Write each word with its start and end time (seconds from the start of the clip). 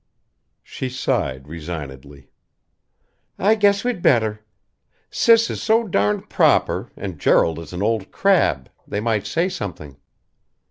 She 0.63 0.89
sighed 0.89 1.47
resignedly. 1.47 2.31
"I 3.37 3.53
guess 3.53 3.83
we'd 3.83 4.01
better. 4.01 4.43
Sis 5.11 5.51
is 5.51 5.61
so 5.61 5.83
darned 5.87 6.27
proper 6.27 6.89
and 6.97 7.19
Gerald 7.19 7.59
is 7.59 7.71
an 7.71 7.83
old 7.83 8.11
crab 8.11 8.71
they 8.87 8.99
might 8.99 9.27
say 9.27 9.47
something." 9.47 9.97